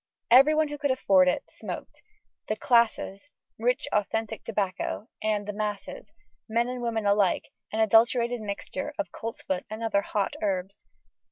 Everyone 0.31 0.69
who 0.69 0.79
could 0.79 0.89
afford 0.89 1.27
it, 1.27 1.43
smoked: 1.51 2.01
the 2.47 2.55
"classes," 2.55 3.27
rich 3.59 3.87
authentic 3.91 4.43
tobacco, 4.43 5.09
and 5.21 5.45
the 5.47 5.53
"masses," 5.53 6.11
men 6.49 6.67
and 6.67 6.81
women 6.81 7.05
alike, 7.05 7.49
an 7.71 7.81
adulterated 7.81 8.41
mixture 8.41 8.95
of 8.97 9.11
coltsfoot 9.11 9.63
and 9.69 9.83
other 9.83 10.01
"hot" 10.01 10.33
herbs. 10.41 10.85